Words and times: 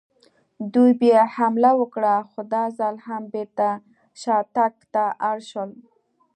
دوی 0.73 0.91
بیا 1.01 1.21
حمله 1.37 1.71
وکړه، 1.79 2.15
خو 2.29 2.39
دا 2.53 2.63
ځل 2.77 2.95
هم 3.07 3.23
بېرته 3.33 3.67
شاتګ 4.21 4.73
ته 4.93 5.05
اړ 5.29 5.37
شول. 5.49 5.71